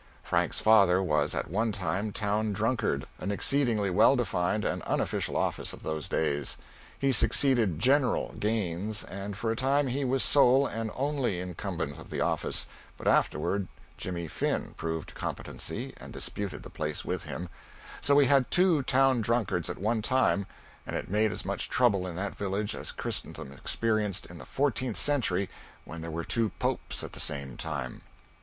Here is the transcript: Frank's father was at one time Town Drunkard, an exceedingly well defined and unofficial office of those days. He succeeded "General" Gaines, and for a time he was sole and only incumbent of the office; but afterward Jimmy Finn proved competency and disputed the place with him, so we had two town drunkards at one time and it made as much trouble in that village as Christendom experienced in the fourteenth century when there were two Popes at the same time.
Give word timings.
Frank's 0.23 0.59
father 0.59 0.99
was 1.03 1.35
at 1.35 1.47
one 1.51 1.71
time 1.71 2.11
Town 2.11 2.53
Drunkard, 2.53 3.05
an 3.19 3.29
exceedingly 3.29 3.91
well 3.91 4.15
defined 4.15 4.65
and 4.65 4.81
unofficial 4.81 5.37
office 5.37 5.73
of 5.73 5.83
those 5.83 6.07
days. 6.07 6.57
He 6.97 7.11
succeeded 7.11 7.77
"General" 7.77 8.33
Gaines, 8.39 9.03
and 9.03 9.37
for 9.37 9.51
a 9.51 9.55
time 9.55 9.85
he 9.85 10.03
was 10.03 10.23
sole 10.23 10.65
and 10.65 10.89
only 10.95 11.39
incumbent 11.39 11.99
of 11.99 12.09
the 12.09 12.19
office; 12.19 12.65
but 12.97 13.07
afterward 13.07 13.67
Jimmy 13.95 14.27
Finn 14.27 14.73
proved 14.75 15.13
competency 15.13 15.93
and 15.97 16.11
disputed 16.11 16.63
the 16.63 16.71
place 16.71 17.05
with 17.05 17.25
him, 17.25 17.47
so 18.01 18.15
we 18.15 18.25
had 18.25 18.49
two 18.49 18.81
town 18.81 19.21
drunkards 19.21 19.69
at 19.69 19.77
one 19.77 20.01
time 20.01 20.47
and 20.87 20.95
it 20.95 21.11
made 21.11 21.31
as 21.31 21.45
much 21.45 21.69
trouble 21.69 22.07
in 22.07 22.15
that 22.15 22.35
village 22.35 22.73
as 22.75 22.91
Christendom 22.91 23.51
experienced 23.53 24.25
in 24.25 24.39
the 24.39 24.45
fourteenth 24.45 24.97
century 24.97 25.47
when 25.85 26.01
there 26.01 26.09
were 26.09 26.23
two 26.23 26.49
Popes 26.57 27.03
at 27.03 27.13
the 27.13 27.19
same 27.19 27.55
time. 27.55 28.01